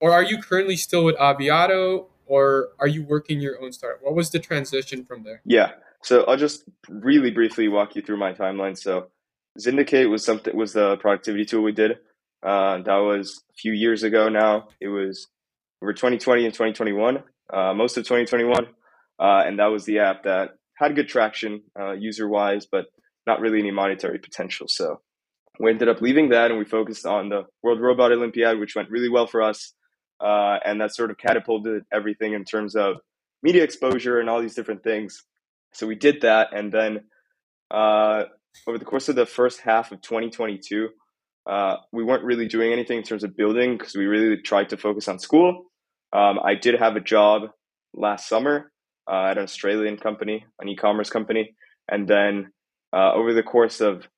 [0.00, 4.02] Or are you currently still with Aviato, or are you working your own startup?
[4.02, 5.40] What was the transition from there?
[5.44, 8.76] Yeah, so I'll just really briefly walk you through my timeline.
[8.78, 9.08] So
[9.58, 11.98] Zindicate was something was the productivity tool we did.
[12.42, 14.68] Uh, that was a few years ago now.
[14.80, 15.28] It was
[15.82, 18.66] over 2020 and 2021, uh, most of 2021,
[19.18, 22.86] uh, and that was the app that had good traction uh, user wise, but
[23.26, 24.66] not really any monetary potential.
[24.68, 25.00] So
[25.58, 28.90] we ended up leaving that and we focused on the World Robot Olympiad, which went
[28.90, 29.72] really well for us.
[30.20, 32.96] Uh, and that sort of catapulted everything in terms of
[33.42, 35.24] media exposure and all these different things.
[35.72, 36.54] So we did that.
[36.54, 37.04] And then
[37.70, 38.24] uh,
[38.66, 40.88] over the course of the first half of 2022,
[41.46, 44.76] uh, we weren't really doing anything in terms of building because we really tried to
[44.76, 45.64] focus on school.
[46.12, 47.50] Um, I did have a job
[47.94, 48.72] last summer
[49.10, 51.54] uh, at an Australian company, an e-commerce company,
[51.88, 52.52] and then
[52.92, 54.08] uh, over the course of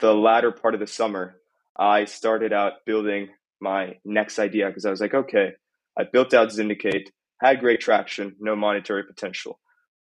[0.00, 1.36] the latter part of the summer,
[1.78, 3.28] I started out building
[3.60, 5.52] my next idea because I was like, okay,
[5.98, 7.08] I built out Zindicate,
[7.40, 9.60] had great traction, no monetary potential.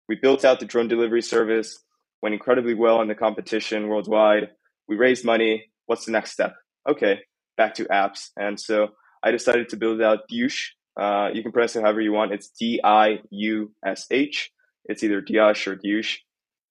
[0.07, 1.83] We built out the drone delivery service,
[2.23, 4.45] went incredibly well in the competition worldwide.
[4.87, 5.65] We raised money.
[5.87, 6.55] What's the next step?
[6.89, 7.19] Okay,
[7.57, 8.29] back to apps.
[8.37, 8.77] And so
[9.21, 10.59] I decided to build out Diush,
[10.99, 12.31] uh, you can pronounce it however you want.
[12.31, 14.51] It's D I U S H.
[14.85, 16.17] It's either Diush or Diush.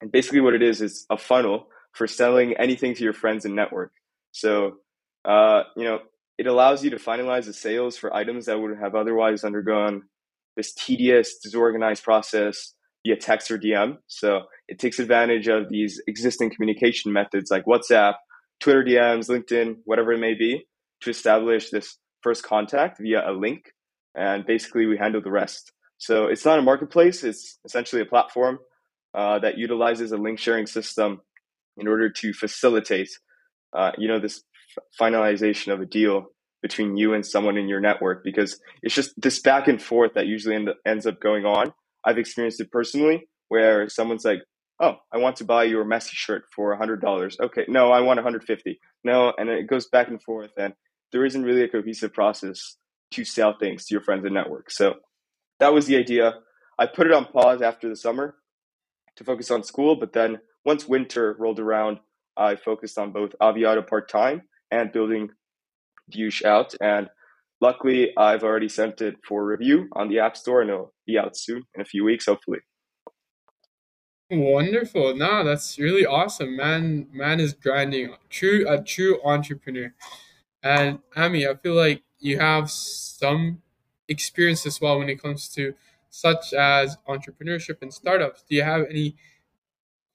[0.00, 3.54] And basically, what it is is a funnel for selling anything to your friends and
[3.54, 3.92] network.
[4.32, 4.76] So,
[5.24, 6.00] uh, you know,
[6.38, 10.04] it allows you to finalize the sales for items that would have otherwise undergone
[10.56, 13.96] this tedious, disorganized process via text or DM.
[14.06, 18.14] So it takes advantage of these existing communication methods like WhatsApp,
[18.60, 20.66] Twitter DMs, LinkedIn, whatever it may be,
[21.02, 23.72] to establish this first contact via a link
[24.14, 25.72] and basically we handle the rest.
[25.98, 28.58] So it's not a marketplace; it's essentially a platform
[29.14, 31.20] uh, that utilizes a link sharing system
[31.76, 33.08] in order to facilitate,
[33.72, 34.42] uh, you know, this
[34.76, 36.26] f- finalization of a deal
[36.60, 38.24] between you and someone in your network.
[38.24, 41.72] Because it's just this back and forth that usually end, ends up going on.
[42.04, 44.42] I've experienced it personally, where someone's like,
[44.80, 48.18] "Oh, I want to buy your Messi shirt for hundred dollars." Okay, no, I want
[48.18, 48.80] one hundred fifty.
[49.04, 50.74] No, and it goes back and forth, and
[51.12, 52.76] there isn't really a cohesive process
[53.12, 54.70] to sell things to your friends and network.
[54.70, 54.94] So
[55.60, 56.34] that was the idea.
[56.78, 58.36] I put it on pause after the summer
[59.16, 61.98] to focus on school, but then once winter rolled around,
[62.36, 65.28] I focused on both Aviato part time and building
[66.10, 66.74] Diush out.
[66.80, 67.08] And
[67.62, 71.36] luckily, I've already sent it for review on the App Store, and it'll be out
[71.36, 72.58] soon in a few weeks, hopefully.
[74.30, 75.14] Wonderful.
[75.14, 76.56] No, that's really awesome.
[76.56, 78.14] Man, man is grinding.
[78.28, 79.94] True, a true entrepreneur.
[80.62, 83.62] And Amy, I feel like you have some
[84.08, 85.74] experience as well when it comes to
[86.10, 88.42] such as entrepreneurship and startups.
[88.48, 89.16] Do you have any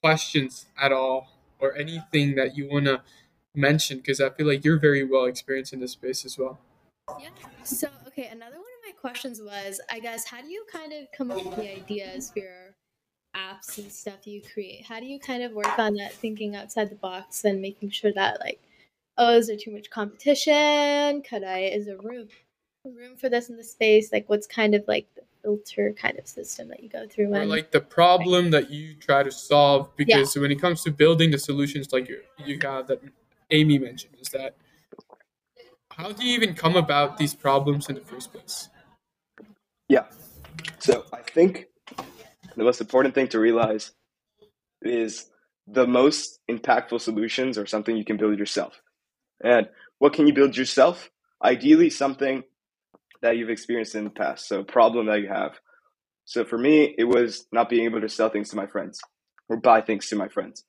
[0.01, 1.29] questions at all
[1.59, 3.01] or anything that you want to
[3.55, 3.97] mention?
[3.97, 6.59] Because I feel like you're very well experienced in this space as well.
[7.19, 7.29] Yeah.
[7.63, 11.07] So, okay, another one of my questions was I guess, how do you kind of
[11.15, 12.75] come up with the ideas for your
[13.35, 14.85] apps and stuff you create?
[14.85, 18.11] How do you kind of work on that thinking outside the box and making sure
[18.13, 18.59] that, like,
[19.17, 21.21] oh, is there too much competition?
[21.23, 22.27] Could I, is there room
[22.85, 24.11] room for this in the space?
[24.11, 27.33] Like, what's kind of like the filter kind of system that you go through?
[27.33, 30.41] Or like the problem that you try to solve, because Yeah.
[30.41, 33.01] when it comes to building the solutions, like you you have that
[33.49, 34.55] Amy mentioned, is that
[35.97, 38.69] how do you even come about these problems in the first place?
[39.89, 40.05] Yeah.
[40.77, 41.65] So I think
[42.55, 43.91] the most important thing to realize
[44.83, 45.29] is
[45.65, 48.79] the most impactful solutions are something you can build yourself.
[49.43, 51.09] And what can you build yourself?
[51.43, 52.43] Ideally, something
[53.23, 54.47] that you've experienced in the past.
[54.47, 55.59] So, a problem that you have.
[56.25, 58.99] So, for me, it was not being able to sell things to my friends
[59.49, 60.63] or buy things to my friends.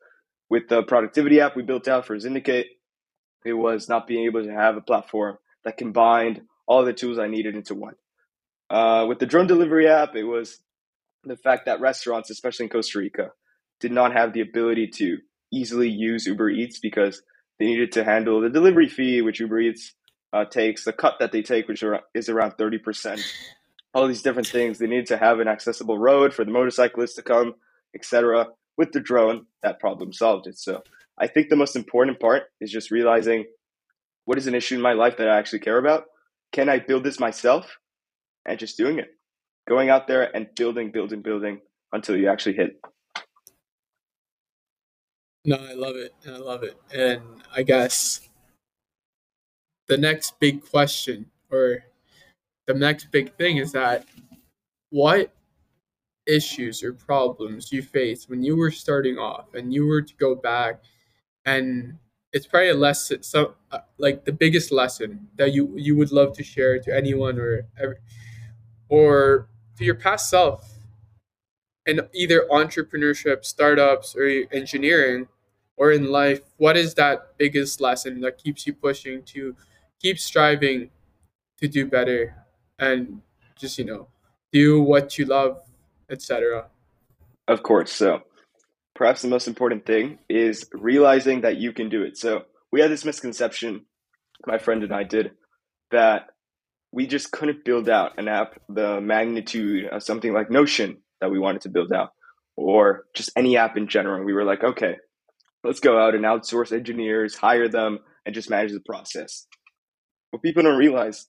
[0.50, 2.64] With the productivity app we built out for Zindicate,
[3.44, 7.28] it was not being able to have a platform that combined all the tools I
[7.28, 7.94] needed into one.
[8.70, 10.60] Uh, with the drone delivery app, it was
[11.24, 13.32] the fact that restaurants, especially in Costa Rica,
[13.80, 15.18] did not have the ability to
[15.52, 17.22] easily use Uber Eats because
[17.58, 19.94] they needed to handle the delivery fee, which Uber Eats
[20.32, 21.82] uh, takes, the cut that they take, which
[22.14, 23.20] is around 30%,
[23.94, 24.78] all these different things.
[24.78, 27.54] They needed to have an accessible road for the motorcyclists to come,
[27.94, 28.48] etc.
[28.76, 30.58] With the drone, that problem solved it.
[30.58, 30.82] So
[31.20, 33.44] I think the most important part is just realizing
[34.24, 36.04] what is an issue in my life that I actually care about?
[36.52, 37.78] Can I build this myself?
[38.46, 39.08] And just doing it.
[39.68, 41.60] Going out there and building, building, building
[41.92, 42.80] until you actually hit.
[45.44, 46.14] No, I love it.
[46.26, 46.76] I love it.
[46.94, 47.22] And
[47.54, 48.28] I guess
[49.86, 51.84] the next big question or
[52.66, 54.04] the next big thing is that
[54.90, 55.32] what
[56.26, 60.34] issues or problems you faced when you were starting off and you were to go
[60.34, 60.82] back
[61.48, 61.98] and
[62.32, 66.36] it's probably a lesson so uh, like the biggest lesson that you you would love
[66.36, 67.66] to share to anyone or
[68.88, 70.60] or to your past self
[71.86, 75.26] in either entrepreneurship startups or engineering
[75.76, 79.56] or in life what is that biggest lesson that keeps you pushing to
[80.02, 80.90] keep striving
[81.58, 82.34] to do better
[82.78, 83.22] and
[83.56, 84.06] just you know
[84.52, 85.62] do what you love
[86.10, 86.66] etc
[87.48, 88.22] of course so
[88.98, 92.90] perhaps the most important thing is realizing that you can do it so we had
[92.90, 93.86] this misconception
[94.46, 95.30] my friend and i did
[95.90, 96.26] that
[96.92, 101.38] we just couldn't build out an app the magnitude of something like notion that we
[101.38, 102.10] wanted to build out
[102.56, 104.96] or just any app in general we were like okay
[105.64, 109.46] let's go out and outsource engineers, hire them, and just manage the process.
[110.30, 111.26] What people don't realize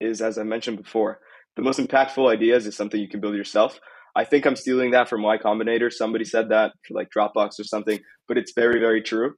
[0.00, 1.20] is, as I mentioned before,
[1.56, 3.78] the most impactful ideas is something you can build yourself.
[4.14, 5.90] I think I'm stealing that from Y Combinator.
[5.92, 7.98] Somebody said that for like Dropbox or something,
[8.28, 9.34] but it's very, very true.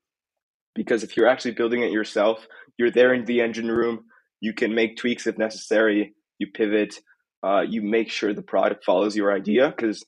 [0.74, 4.04] Because if you're actually building it yourself, you're there in the engine room.
[4.40, 6.14] You can make tweaks if necessary.
[6.38, 6.96] You pivot.
[7.42, 10.04] Uh, you make sure the product follows your idea because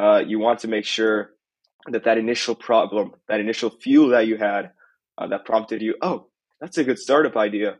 [0.00, 1.30] uh, you want to make sure
[1.88, 4.70] that that initial problem, that initial fuel that you had
[5.18, 6.28] uh, that prompted you, oh,
[6.60, 7.76] that's a good startup idea,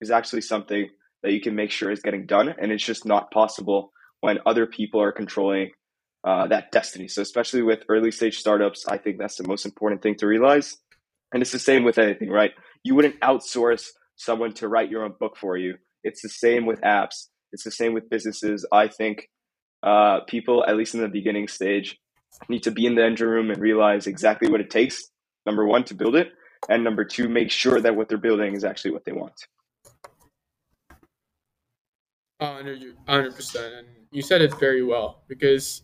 [0.00, 0.88] is actually something
[1.22, 2.54] that you can make sure is getting done.
[2.56, 3.92] And it's just not possible
[4.26, 5.70] when other people are controlling
[6.24, 7.06] uh, that destiny.
[7.06, 10.76] So, especially with early stage startups, I think that's the most important thing to realize.
[11.32, 12.50] And it's the same with anything, right?
[12.82, 13.84] You wouldn't outsource
[14.16, 15.76] someone to write your own book for you.
[16.02, 17.28] It's the same with apps.
[17.52, 18.66] It's the same with businesses.
[18.72, 19.28] I think
[19.84, 21.96] uh, people, at least in the beginning stage,
[22.48, 25.04] need to be in the engine room and realize exactly what it takes.
[25.46, 26.32] Number one, to build it,
[26.68, 29.46] and number two, make sure that what they're building is actually what they want.
[32.40, 35.82] Hundred percent, and you said it very well because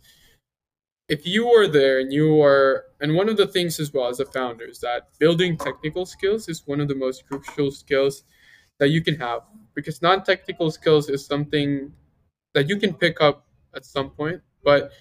[1.08, 4.20] if you are there and you are, and one of the things as well as
[4.20, 8.24] a founder is that building technical skills is one of the most crucial skills
[8.78, 9.42] that you can have
[9.74, 11.92] because non-technical skills is something
[12.54, 14.92] that you can pick up at some point, but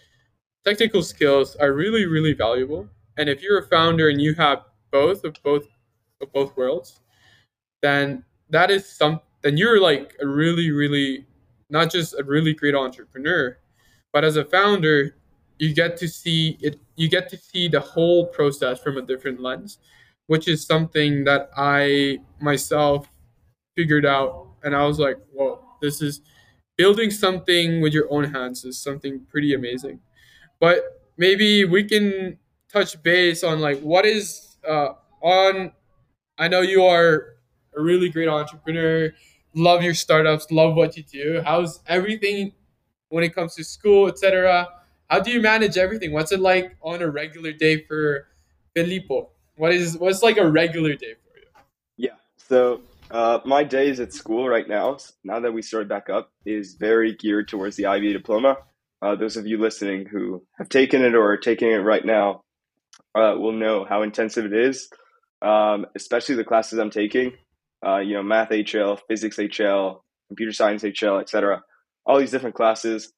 [0.65, 2.87] technical skills are really really valuable
[3.17, 4.59] and if you're a founder and you have
[4.91, 5.65] both of both
[6.21, 6.99] of both worlds
[7.81, 11.25] then that is some then you're like a really really
[11.71, 13.57] not just a really great entrepreneur
[14.13, 15.15] but as a founder
[15.59, 19.41] you get to see it you get to see the whole process from a different
[19.41, 19.79] lens
[20.27, 23.09] which is something that i myself
[23.75, 26.21] figured out and i was like whoa this is
[26.77, 29.99] building something with your own hands is something pretty amazing
[30.59, 32.37] but maybe we can
[32.71, 35.71] touch base on like what is uh, on.
[36.37, 37.35] I know you are
[37.77, 39.13] a really great entrepreneur.
[39.53, 40.49] Love your startups.
[40.51, 41.41] Love what you do.
[41.45, 42.53] How's everything
[43.09, 44.67] when it comes to school, etc.
[45.09, 46.13] How do you manage everything?
[46.13, 48.27] What's it like on a regular day for
[48.73, 49.29] Filippo?
[49.55, 51.45] What is what's like a regular day for you?
[51.97, 52.15] Yeah.
[52.37, 56.75] So uh, my days at school right now, now that we started back up, is
[56.75, 58.57] very geared towards the IB diploma
[59.01, 62.43] uh, those of you listening who have taken it or are taking it right now
[63.15, 64.89] uh, will know how intensive it is,
[65.41, 67.33] um, especially the classes I'm taking.
[67.85, 71.63] Uh, you know, math HL, physics HL, computer science HL, etc.
[72.05, 73.11] All these different classes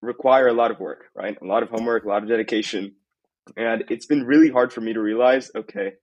[0.00, 1.36] require a lot of work, right?
[1.40, 2.94] A lot of homework, a lot of dedication.
[3.56, 5.94] And it's been really hard for me to realize okay,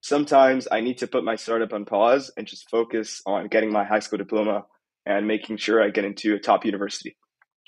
[0.00, 3.84] sometimes I need to put my startup on pause and just focus on getting my
[3.84, 4.66] high school diploma
[5.06, 7.16] and making sure I get into a top university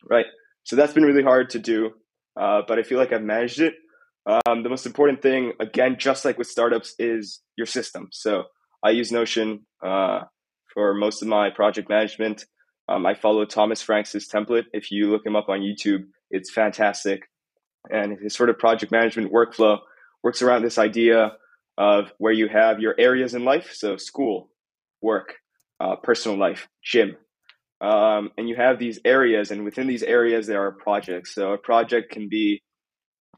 [0.08, 0.26] right?
[0.64, 1.92] So that's been really hard to do,
[2.40, 3.74] uh, but I feel like I've managed it.
[4.26, 8.08] Um, the most important thing, again, just like with startups, is your system.
[8.12, 8.44] So
[8.82, 10.20] I use Notion uh,
[10.72, 12.44] for most of my project management.
[12.88, 14.64] Um, I follow Thomas Frank's template.
[14.72, 17.22] If you look him up on YouTube, it's fantastic.
[17.90, 19.78] And his sort of project management workflow
[20.22, 21.32] works around this idea
[21.78, 23.72] of where you have your areas in life.
[23.74, 24.50] So school,
[25.00, 25.34] work,
[25.80, 27.16] uh, personal life, gym.
[27.80, 31.34] Um, and you have these areas, and within these areas, there are projects.
[31.34, 32.62] So a project can be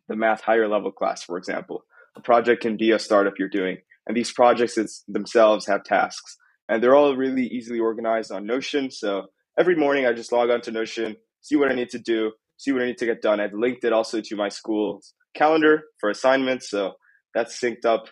[0.08, 1.84] the math higher level class, for example.
[2.16, 3.78] A project can be a startup you're doing.
[4.06, 6.36] And these projects themselves have tasks.
[6.68, 8.90] And they're all really easily organized on Notion.
[8.90, 9.26] So
[9.58, 12.72] every morning I just log on to Notion, see what I need to do, see
[12.72, 13.40] what I need to get done.
[13.40, 16.70] I've linked it also to my school's calendar for assignments.
[16.70, 16.94] So
[17.34, 18.08] that's synced up.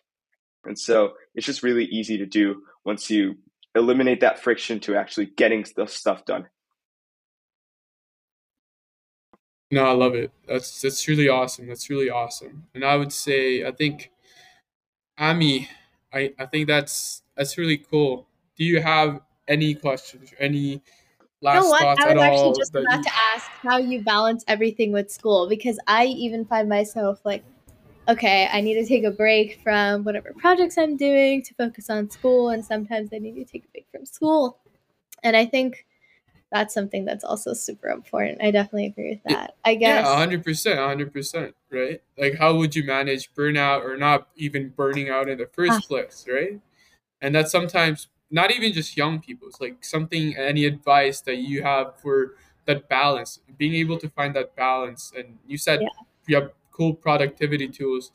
[0.64, 3.36] And so it's just really easy to do once you
[3.74, 6.46] eliminate that friction to actually getting the stuff done.
[9.70, 10.30] No, I love it.
[10.46, 11.66] That's that's really awesome.
[11.66, 12.66] That's really awesome.
[12.74, 14.10] And I would say I think
[15.18, 15.70] Amy,
[16.12, 18.28] I, I think that's that's really cool.
[18.56, 20.82] Do you have any questions or any
[21.40, 21.82] last you know what?
[21.82, 22.22] thoughts I at was all?
[22.22, 26.44] actually just about you- to ask how you balance everything with school because I even
[26.46, 27.44] find myself like,
[28.08, 32.10] okay, I need to take a break from whatever projects I'm doing to focus on
[32.10, 34.58] school, and sometimes I need to take a break from school.
[35.22, 35.86] And I think
[36.52, 38.42] that's something that's also super important.
[38.42, 39.56] I definitely agree with that.
[39.64, 40.04] I guess.
[40.06, 42.02] Yeah, hundred percent, hundred percent, right?
[42.18, 45.86] Like, how would you manage burnout or not even burning out in the first Ah.
[45.88, 46.60] place, right?
[47.20, 49.48] And that's sometimes not even just young people.
[49.48, 52.34] It's like something, any advice that you have for
[52.66, 55.12] that balance, being able to find that balance.
[55.16, 55.88] And you said Yeah.
[56.26, 58.12] you have cool productivity tools.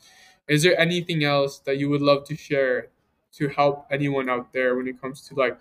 [0.48, 2.88] Is there anything else that you would love to share
[3.32, 5.58] to help anyone out there when it comes to like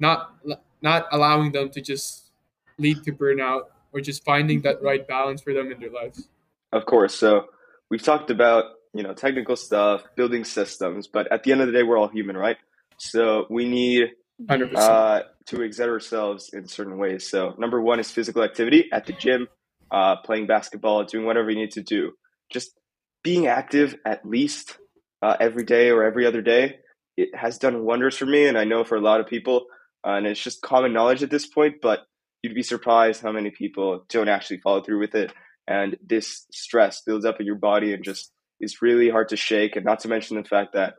[0.00, 0.34] not
[0.82, 2.30] not allowing them to just
[2.78, 6.28] lead to burnout or just finding that right balance for them in their lives?
[6.72, 7.14] Of course.
[7.14, 7.46] So
[7.90, 8.64] we've talked about,
[8.94, 12.08] you know, technical stuff, building systems, but at the end of the day, we're all
[12.08, 12.56] human, right?
[12.98, 14.10] So we need
[14.48, 17.28] uh, to exert ourselves in certain ways.
[17.28, 19.48] So number one is physical activity at the gym,
[19.90, 22.12] uh, playing basketball, doing whatever you need to do.
[22.50, 22.78] Just
[23.22, 24.78] being active at least
[25.20, 26.78] uh, every day or every other day.
[27.16, 29.66] It has done wonders for me, and I know for a lot of people.
[30.06, 32.00] Uh, and it's just common knowledge at this point, but
[32.42, 35.32] you'd be surprised how many people don't actually follow through with it.
[35.68, 39.76] And this stress builds up in your body and just is really hard to shake.
[39.76, 40.94] And not to mention the fact that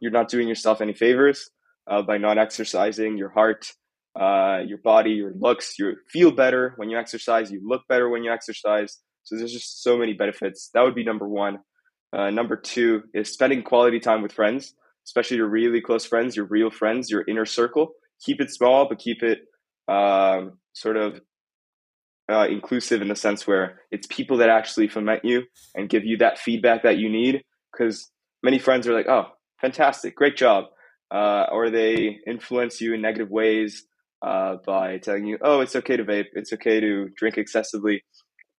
[0.00, 1.50] you're not doing yourself any favors
[1.88, 3.72] uh, by not exercising your heart,
[4.18, 5.78] uh, your body, your looks.
[5.78, 7.50] You feel better when you exercise.
[7.50, 8.98] You look better when you exercise.
[9.24, 10.70] So there's just so many benefits.
[10.74, 11.58] That would be number one.
[12.12, 14.74] Uh, number two is spending quality time with friends,
[15.06, 17.92] especially your really close friends, your real friends, your inner circle.
[18.24, 19.40] Keep it small, but keep it
[19.88, 21.20] um, sort of
[22.30, 26.18] uh, inclusive in the sense where it's people that actually foment you and give you
[26.18, 27.42] that feedback that you need.
[27.72, 28.10] Because
[28.42, 29.26] many friends are like, "Oh,
[29.60, 30.64] fantastic, great job,"
[31.10, 33.86] uh, or they influence you in negative ways
[34.22, 38.04] uh, by telling you, "Oh, it's okay to vape, it's okay to drink excessively,"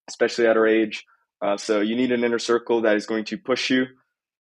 [0.08, 1.04] especially at our age.
[1.42, 3.86] Uh, so you need an inner circle that is going to push you.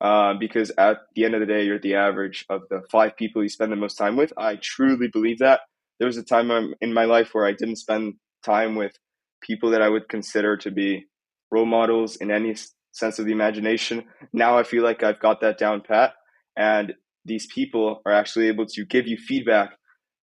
[0.01, 3.43] Uh, because at the end of the day, you're the average of the five people
[3.43, 4.31] you spend the most time with.
[4.37, 5.61] I truly believe that.
[5.99, 8.93] There was a time in my life where I didn't spend time with
[9.41, 11.05] people that I would consider to be
[11.51, 12.55] role models in any
[12.93, 14.05] sense of the imagination.
[14.31, 16.13] Now I feel like I've got that down pat,
[16.55, 16.93] and
[17.25, 19.71] these people are actually able to give you feedback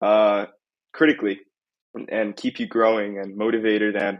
[0.01, 0.47] uh,
[0.93, 1.41] critically
[2.09, 3.97] and keep you growing and motivated.
[3.97, 4.19] And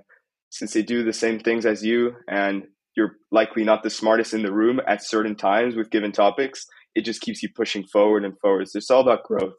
[0.51, 2.65] since they do the same things as you, and
[2.97, 7.05] you're likely not the smartest in the room at certain times with given topics, it
[7.05, 8.69] just keeps you pushing forward and forward.
[8.69, 9.55] So it's all about growth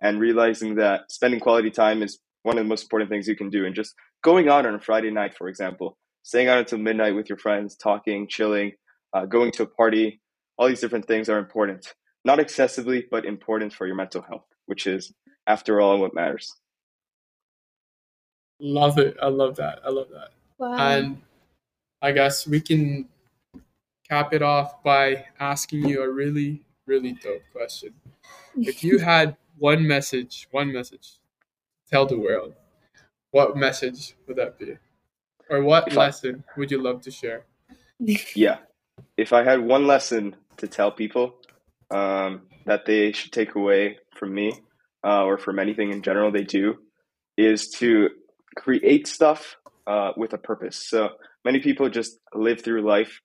[0.00, 3.50] and realizing that spending quality time is one of the most important things you can
[3.50, 3.66] do.
[3.66, 7.28] And just going out on a Friday night, for example, staying out until midnight with
[7.28, 8.72] your friends, talking, chilling,
[9.12, 10.20] uh, going to a party,
[10.56, 11.94] all these different things are important.
[12.24, 15.12] Not excessively, but important for your mental health, which is,
[15.46, 16.52] after all, what matters.
[18.60, 19.16] Love it.
[19.22, 19.80] I love that.
[19.84, 20.30] I love that.
[20.58, 20.76] Wow.
[20.76, 21.22] And
[22.00, 23.08] I guess we can
[24.08, 27.92] cap it off by asking you a really, really dope question.
[28.56, 31.18] If you had one message, one message,
[31.90, 32.54] tell the world,
[33.32, 34.76] what message would that be?
[35.50, 37.44] Or what If I- lesson would you love to share?
[38.34, 38.58] Yeah.
[39.16, 41.36] If I had one lesson to tell people
[41.90, 44.52] um, that they should take away from me
[45.04, 46.78] uh, or from anything in general they do,
[47.36, 48.10] is to
[48.56, 50.76] create stuff uh, with a purpose.
[50.76, 51.10] So
[51.44, 53.20] many people just live through life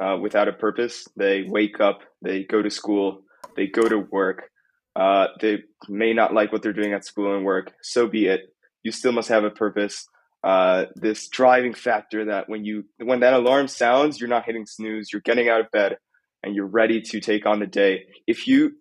[0.00, 1.06] uh, without a purpose.
[1.16, 3.22] They wake up, they go to school,
[3.56, 4.50] they go to work.
[4.94, 7.72] Uh, they may not like what they're doing at school and work.
[7.82, 8.40] So be it.
[8.82, 10.06] You still must have a purpose.
[10.46, 15.12] uh, this driving factor that when you when that alarm sounds, you're not hitting snooze,
[15.12, 15.96] you're getting out of bed,
[16.44, 18.04] and you're ready to take on the day.
[18.28, 18.76] If you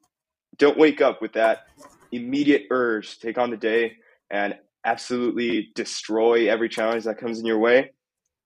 [0.57, 1.63] don't wake up with that
[2.11, 3.93] immediate urge to take on the day
[4.29, 4.53] and
[4.85, 7.91] absolutely destroy every challenge that comes in your way,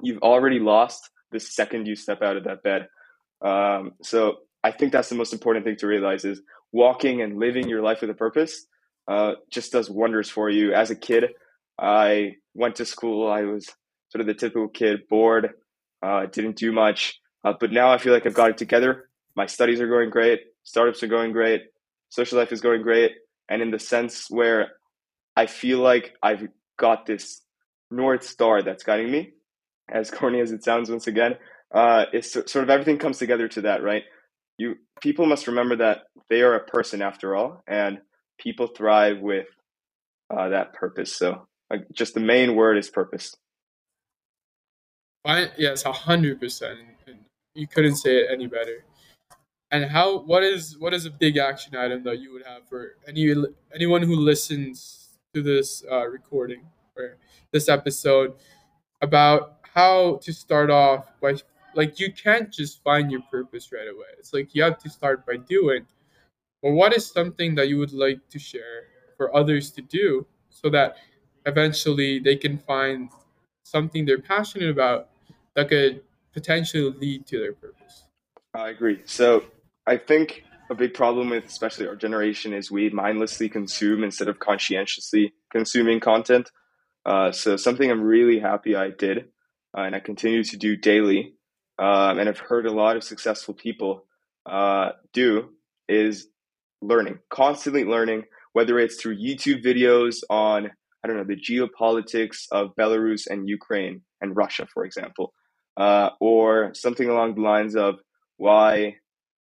[0.01, 2.87] you've already lost the second you step out of that bed.
[3.41, 6.41] Um, so I think that's the most important thing to realize is
[6.71, 8.65] walking and living your life with a purpose
[9.07, 10.73] uh, just does wonders for you.
[10.73, 11.25] As a kid,
[11.79, 13.27] I went to school.
[13.27, 13.67] I was
[14.09, 15.51] sort of the typical kid, bored,
[16.01, 17.19] uh, didn't do much.
[17.43, 19.09] Uh, but now I feel like I've got it together.
[19.35, 20.41] My studies are going great.
[20.63, 21.63] Startups are going great.
[22.09, 23.13] Social life is going great.
[23.49, 24.73] And in the sense where
[25.35, 26.47] I feel like I've
[26.77, 27.41] got this
[27.89, 29.33] North Star that's guiding me,
[29.91, 31.35] as corny as it sounds once again,
[31.73, 34.03] uh, it's sort of everything comes together to that, right?
[34.57, 37.99] You people must remember that they are a person after all, and
[38.39, 39.47] people thrive with
[40.29, 41.15] uh, that purpose.
[41.15, 41.47] So,
[41.93, 43.35] just the main word is purpose.
[45.25, 46.79] I, yes, a hundred percent.
[47.55, 48.85] You couldn't say it any better.
[49.71, 50.19] And how?
[50.19, 53.33] What is what is a big action item that you would have for any
[53.73, 56.61] anyone who listens to this uh, recording
[56.97, 57.17] or
[57.51, 58.33] this episode
[59.01, 61.35] about how to start off by
[61.75, 64.07] like you can't just find your purpose right away.
[64.17, 65.85] It's like you have to start by doing.
[66.61, 70.69] Or what is something that you would like to share for others to do so
[70.71, 70.97] that
[71.45, 73.09] eventually they can find
[73.63, 75.09] something they're passionate about
[75.55, 76.01] that could
[76.33, 78.05] potentially lead to their purpose?
[78.53, 79.01] I agree.
[79.05, 79.43] So
[79.87, 84.39] I think a big problem with especially our generation is we mindlessly consume instead of
[84.39, 86.51] conscientiously consuming content.
[87.05, 89.29] Uh, so something I'm really happy I did
[89.77, 91.35] uh, and I continue to do daily,
[91.77, 94.05] um, and I've heard a lot of successful people
[94.45, 95.49] uh, do
[95.87, 96.27] is
[96.81, 100.71] learning, constantly learning, whether it's through YouTube videos on,
[101.03, 105.33] I don't know, the geopolitics of Belarus and Ukraine and Russia, for example,
[105.77, 107.95] uh, or something along the lines of
[108.37, 108.95] why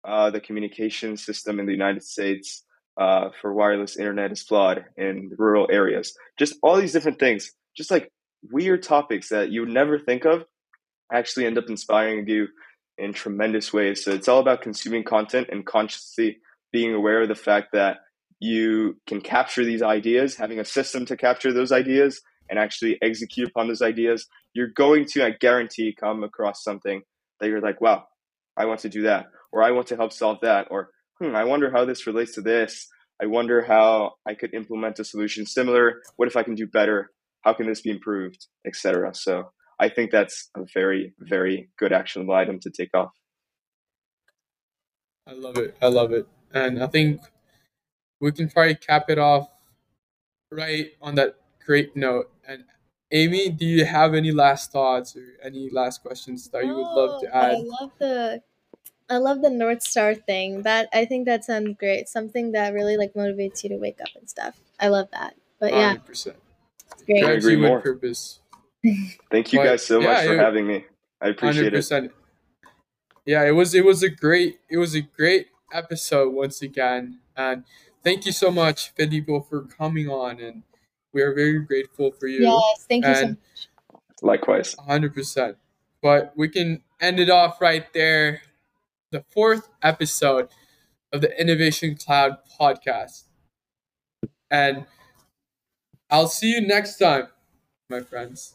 [0.03, 2.63] uh, the communication system in the United States
[2.99, 6.13] uh, for wireless internet is flawed in rural areas.
[6.37, 8.11] Just all these different things, just like
[8.49, 10.45] weird topics that you would never think of
[11.11, 12.47] actually end up inspiring you
[12.97, 14.03] in tremendous ways.
[14.03, 16.37] So it's all about consuming content and consciously
[16.71, 17.97] being aware of the fact that
[18.39, 23.49] you can capture these ideas, having a system to capture those ideas and actually execute
[23.49, 24.27] upon those ideas.
[24.53, 27.01] You're going to, I guarantee, come across something
[27.39, 28.05] that you're like, wow,
[28.57, 30.89] I want to do that, or I want to help solve that, or
[31.19, 32.87] hmm, I wonder how this relates to this.
[33.21, 36.01] I wonder how I could implement a solution similar.
[36.15, 37.11] What if I can do better?
[37.41, 39.13] How can this be improved, etc.
[39.13, 43.11] So I think that's a very, very good actionable item to take off.
[45.27, 45.75] I love it.
[45.81, 46.27] I love it.
[46.53, 47.21] And I think
[48.19, 49.49] we can probably cap it off
[50.51, 51.35] right on that
[51.65, 52.29] great note.
[52.47, 52.63] And
[53.11, 57.21] Amy, do you have any last thoughts or any last questions that you would love
[57.21, 57.51] to oh, add?
[57.51, 58.41] I love the
[59.09, 60.61] I love the North Star thing.
[60.61, 62.07] That I think that sounds great.
[62.07, 64.55] Something that really like motivates you to wake up and stuff.
[64.79, 65.35] I love that.
[65.59, 65.95] But yeah.
[65.95, 66.35] 100%.
[67.05, 67.23] Great.
[67.23, 67.81] I agree more.
[67.81, 68.39] Purpose.
[69.31, 70.85] Thank you but, guys so yeah, much for it, having me.
[71.21, 72.05] I appreciate 100%.
[72.05, 72.11] it.
[73.25, 77.63] Yeah, it was it was a great it was a great episode once again, and
[78.03, 80.63] thank you so much, Filippo, for coming on, and
[81.13, 82.41] we are very grateful for you.
[82.41, 83.69] Yes, thank you so much.
[84.23, 84.75] Likewise.
[84.87, 85.57] hundred percent.
[86.01, 88.41] But we can end it off right there.
[89.11, 90.49] The fourth episode
[91.11, 93.25] of the Innovation Clout podcast.
[94.49, 94.85] And
[96.11, 97.27] I'll see you next time,
[97.89, 98.53] my friends.